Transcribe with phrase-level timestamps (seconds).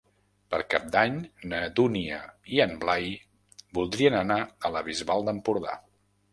[0.53, 1.19] Per Cap d'Any
[1.51, 2.17] na Dúnia
[2.55, 3.07] i en Blai
[3.81, 5.81] voldrien anar a la Bisbal d'Empordà.